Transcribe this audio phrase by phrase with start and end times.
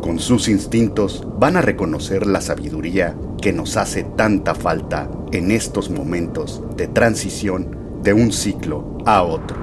[0.00, 5.90] con sus instintos van a reconocer la sabiduría que nos hace tanta falta en estos
[5.90, 9.56] momentos de transición de un ciclo a otro.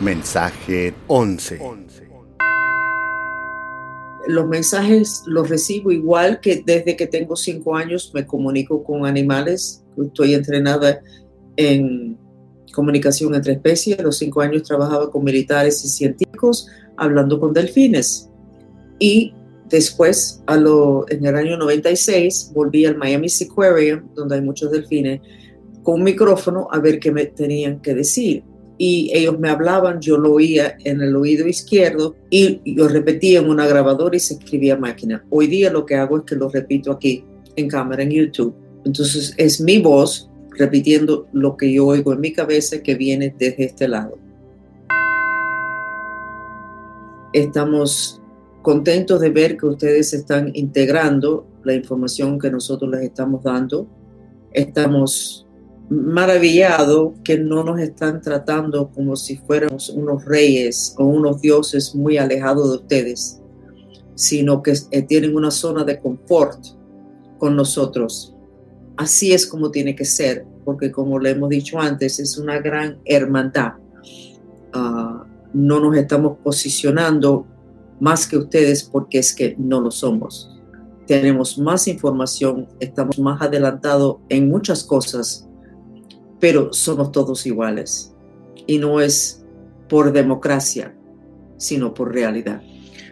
[0.00, 1.60] Mensaje 11.
[4.28, 9.84] Los mensajes los recibo igual que desde que tengo cinco años me comunico con animales.
[9.96, 11.00] Estoy entrenada
[11.56, 12.18] en
[12.72, 13.98] comunicación entre especies.
[13.98, 18.30] A los cinco años trabajaba con militares y científicos hablando con delfines.
[18.98, 19.34] Y
[19.68, 25.20] después, a lo, en el año 96, volví al Miami Seaquarium, donde hay muchos delfines,
[25.82, 28.42] con un micrófono a ver qué me tenían que decir.
[28.78, 33.48] Y ellos me hablaban, yo lo oía en el oído izquierdo y yo repetía en
[33.48, 35.24] una grabadora y se escribía a máquina.
[35.30, 37.24] Hoy día lo que hago es que lo repito aquí
[37.56, 38.54] en cámara en YouTube.
[38.84, 43.64] Entonces es mi voz repitiendo lo que yo oigo en mi cabeza que viene desde
[43.64, 44.18] este lado.
[47.32, 48.20] Estamos
[48.66, 53.86] contentos de ver que ustedes están integrando la información que nosotros les estamos dando.
[54.50, 55.46] Estamos
[55.88, 62.18] maravillados que no nos están tratando como si fuéramos unos reyes o unos dioses muy
[62.18, 63.40] alejados de ustedes,
[64.16, 66.58] sino que eh, tienen una zona de confort
[67.38, 68.34] con nosotros.
[68.96, 72.98] Así es como tiene que ser, porque como le hemos dicho antes, es una gran
[73.04, 73.74] hermandad.
[74.72, 77.46] Ah, no nos estamos posicionando
[78.00, 80.52] más que ustedes porque es que no lo somos.
[81.06, 85.48] Tenemos más información, estamos más adelantados en muchas cosas,
[86.40, 88.12] pero somos todos iguales.
[88.66, 89.44] Y no es
[89.88, 90.94] por democracia,
[91.56, 92.60] sino por realidad.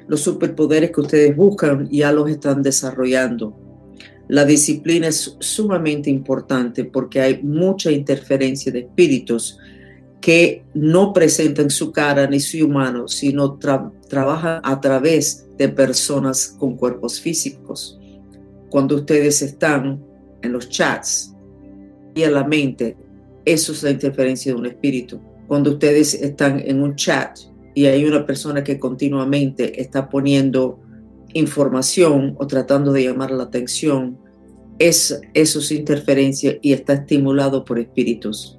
[0.07, 3.57] Los superpoderes que ustedes buscan ya los están desarrollando.
[4.29, 9.59] La disciplina es sumamente importante porque hay mucha interferencia de espíritus
[10.25, 13.59] que no presentan su cara ni su humano, sino
[14.09, 18.01] trabajan a través de personas con cuerpos físicos.
[18.71, 20.03] Cuando ustedes están
[20.41, 21.35] en los chats
[22.15, 22.97] y en la mente,
[23.45, 25.21] eso es la interferencia de un espíritu.
[25.47, 27.39] Cuando ustedes están en un chat
[27.75, 30.81] y hay una persona que continuamente está poniendo
[31.35, 34.17] información o tratando de llamar la atención,
[34.79, 38.59] es, eso es interferencia y está estimulado por espíritus.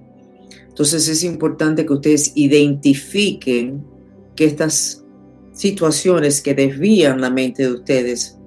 [0.76, 3.82] Entonces es importante que ustedes identifiquen
[4.36, 5.06] que estas
[5.54, 8.38] situaciones que desvían la mente de ustedes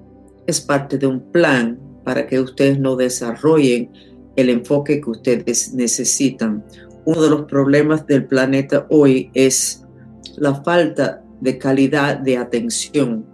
[0.45, 3.89] es parte de un plan para que ustedes no desarrollen
[4.35, 6.63] el enfoque que ustedes necesitan.
[7.03, 9.83] Uno de los problemas del planeta hoy es
[10.37, 13.25] la falta de calidad de atención.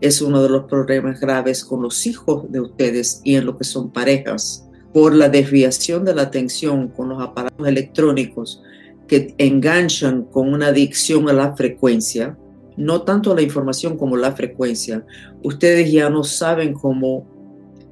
[0.00, 3.62] Es uno de los problemas graves con los hijos de ustedes y en lo que
[3.62, 4.65] son parejas
[4.96, 8.62] por la desviación de la atención con los aparatos electrónicos
[9.06, 12.38] que enganchan con una adicción a la frecuencia,
[12.78, 15.04] no tanto la información como la frecuencia,
[15.42, 17.26] ustedes ya no saben cómo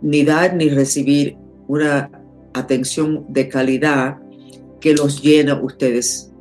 [0.01, 1.37] ni dar ni recibir
[1.69, 2.11] una
[2.55, 4.17] atención de calidad
[4.81, 6.33] que los llena ustedes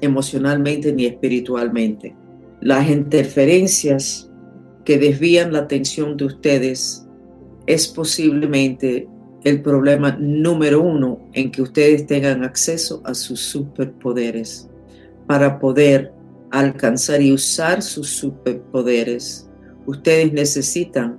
[0.00, 2.14] emocionalmente ni espiritualmente.
[2.60, 4.30] Las interferencias
[4.84, 7.04] que desvían la atención de ustedes
[7.66, 9.08] es posiblemente
[9.44, 14.68] el problema número uno en que ustedes tengan acceso a sus superpoderes
[15.26, 16.12] para poder
[16.50, 19.48] alcanzar y usar sus superpoderes.
[19.86, 21.18] Ustedes necesitan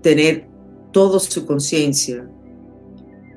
[0.00, 0.46] tener
[0.92, 2.26] toda su conciencia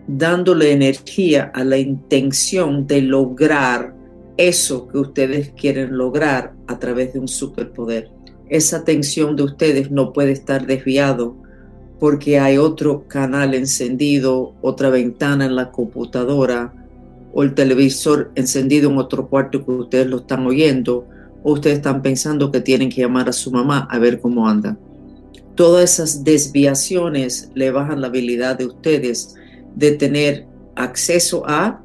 [0.07, 3.95] dándole energía a la intención de lograr
[4.37, 8.11] eso que ustedes quieren lograr a través de un superpoder.
[8.49, 11.37] Esa atención de ustedes no puede estar desviado
[11.99, 16.73] porque hay otro canal encendido, otra ventana en la computadora
[17.33, 21.07] o el televisor encendido en otro cuarto que ustedes lo están oyendo
[21.43, 24.77] o ustedes están pensando que tienen que llamar a su mamá a ver cómo anda.
[25.55, 29.35] Todas esas desviaciones le bajan la habilidad de ustedes
[29.75, 31.81] de tener acceso a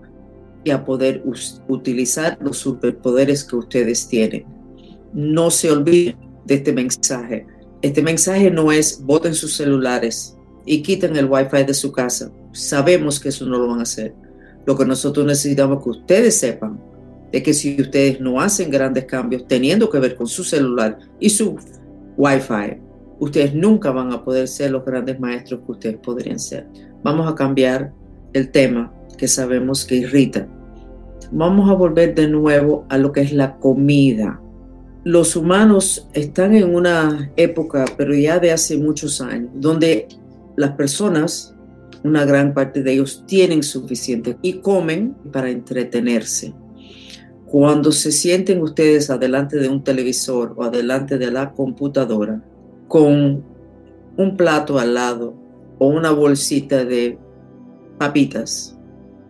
[0.65, 1.23] y a poder
[1.69, 4.45] utilizar los superpoderes que ustedes tienen.
[5.13, 7.47] No se olviden de este mensaje
[7.83, 10.37] este mensaje no es voten sus celulares
[10.67, 12.31] y quiten el wifi de su casa.
[12.53, 14.15] Sabemos que eso no lo van a hacer.
[14.67, 16.79] Lo que nosotros necesitamos que ustedes sepan
[17.33, 21.31] es que si ustedes no hacen grandes cambios teniendo que ver con su celular y
[21.31, 21.57] su
[22.17, 22.79] wifi,
[23.19, 26.67] ustedes nunca van a poder ser los grandes maestros que ustedes podrían ser.
[27.03, 27.93] Vamos a cambiar
[28.33, 30.47] el tema que sabemos que irrita.
[31.33, 34.41] Vamos a volver de nuevo a lo que es la comida.
[35.05, 40.09] Los humanos están en una época, pero ya de hace muchos años, donde
[40.57, 41.55] las personas,
[42.05, 46.53] una gran parte de ellos, tienen suficiente y comen para entretenerse.
[47.47, 52.43] Cuando se sienten ustedes adelante de un televisor o adelante de la computadora,
[52.87, 53.43] con
[54.19, 55.35] un plato al lado
[55.79, 57.19] o una bolsita de
[57.99, 58.77] papitas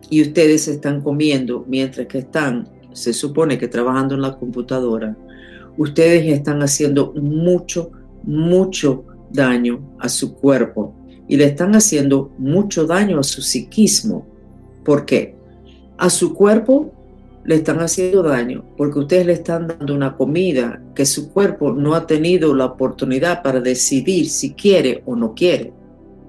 [0.09, 5.15] y ustedes están comiendo mientras que están, se supone que trabajando en la computadora,
[5.81, 7.91] ustedes están haciendo mucho,
[8.23, 10.93] mucho daño a su cuerpo
[11.27, 14.27] y le están haciendo mucho daño a su psiquismo.
[14.83, 15.35] ¿Por qué?
[15.97, 16.93] A su cuerpo
[17.45, 21.95] le están haciendo daño porque ustedes le están dando una comida que su cuerpo no
[21.95, 25.73] ha tenido la oportunidad para decidir si quiere o no quiere.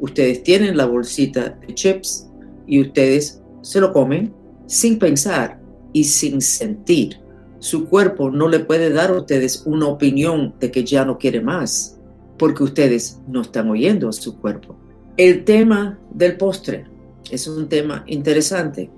[0.01, 2.29] Ustedes tienen la bolsita de chips
[2.67, 4.33] y ustedes se lo comen
[4.67, 5.61] sin pensar
[5.93, 7.22] y sin sentir.
[7.63, 11.41] Su cuerpo no le puede dar a ustedes una opinión de que ya no quiere
[11.41, 11.99] más
[12.37, 14.75] porque ustedes no están oyendo a su cuerpo.
[15.17, 16.87] El tema del postre
[17.31, 18.91] es un tema interesante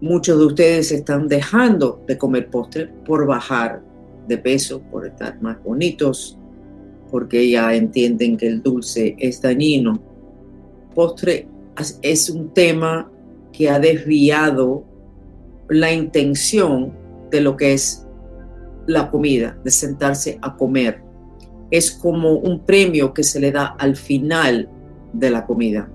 [0.00, 3.82] Muchos de ustedes están dejando de comer postre por bajar
[4.28, 6.38] de peso, por estar más bonitos,
[7.10, 9.98] porque ya entienden que el dulce es dañino.
[10.94, 11.48] Postre
[12.02, 13.10] es un tema
[13.52, 14.84] que ha desviado
[15.70, 16.92] la intención
[17.30, 18.06] de lo que es
[18.86, 21.02] la comida, de sentarse a comer.
[21.70, 24.68] Es como un premio que se le da al final
[25.12, 25.88] de la comida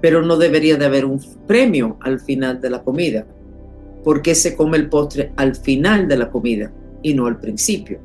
[0.00, 3.26] pero no debería de haber un premio al final de la comida.
[4.04, 6.72] ¿Por qué se come el postre al final de la comida
[7.02, 7.98] y no al principio?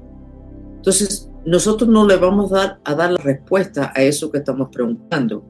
[0.77, 4.69] Entonces, nosotros no le vamos a dar, a dar la respuesta a eso que estamos
[4.71, 5.43] preguntando.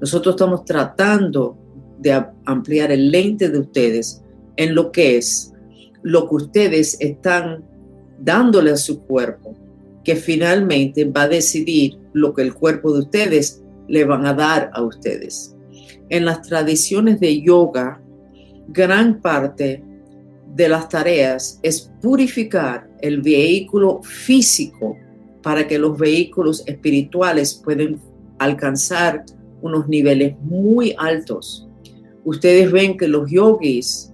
[0.00, 1.58] Nosotros estamos tratando
[1.98, 4.22] de ampliar el lente de ustedes
[4.56, 5.52] en lo que es
[6.04, 7.64] lo que ustedes están
[8.20, 9.56] dándole a su cuerpo,
[10.04, 14.70] que finalmente va a decidir lo que el cuerpo de ustedes le van a dar
[14.72, 15.54] a ustedes
[16.08, 18.00] en las tradiciones de yoga,
[18.68, 19.82] gran parte
[20.54, 24.96] de las tareas es purificar el vehículo físico
[25.42, 28.00] para que los vehículos espirituales puedan
[28.38, 29.24] alcanzar
[29.62, 31.68] unos niveles muy altos.
[32.24, 34.12] Ustedes ven que los yogis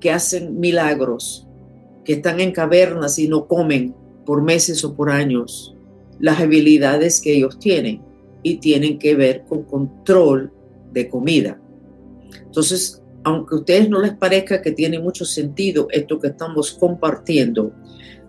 [0.00, 1.46] que hacen milagros,
[2.04, 3.94] que están en cavernas y no comen
[4.24, 5.76] por meses o por años,
[6.18, 8.02] las habilidades que ellos tienen
[8.42, 10.52] y tienen que ver con control
[10.92, 11.60] de comida.
[12.44, 17.72] Entonces, aunque a ustedes no les parezca que tiene mucho sentido esto que estamos compartiendo,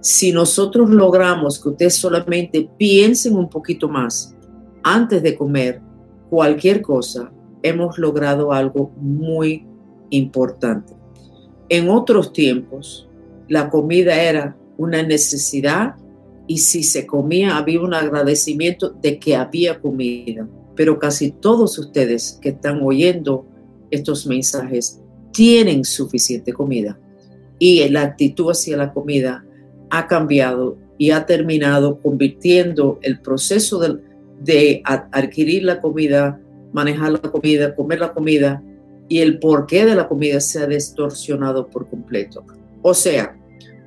[0.01, 4.35] si nosotros logramos que ustedes solamente piensen un poquito más
[4.83, 5.81] antes de comer
[6.29, 7.31] cualquier cosa,
[7.61, 9.67] hemos logrado algo muy
[10.09, 11.00] importante.
[11.71, 13.07] En otros tiempos,
[13.47, 15.95] la comida era una necesidad
[16.45, 22.39] y si se comía había un agradecimiento de que había comida pero casi todos ustedes
[22.41, 23.45] que están oyendo
[23.89, 24.99] estos mensajes
[25.31, 26.99] tienen suficiente comida
[27.59, 29.45] y la actitud hacia la comida
[29.89, 36.41] ha cambiado y ha terminado convirtiendo el proceso de, adquirir la comida,
[36.73, 38.63] manejar la comida, comer la comida
[39.07, 42.43] y el porqué de la comida se ha distorsionado por completo.
[42.81, 43.37] O sea,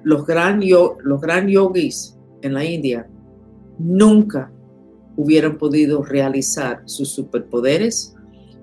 [0.02, 0.61] los gran,
[1.02, 3.09] los gran yogis en la India
[3.78, 4.52] nunca
[5.16, 8.14] hubieran podido realizar sus superpoderes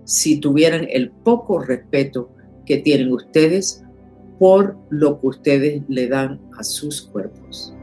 [0.03, 2.29] si tuvieran el poco respeto
[2.65, 3.83] que tienen ustedes
[4.39, 7.73] por lo que ustedes le dan a sus cuerpos.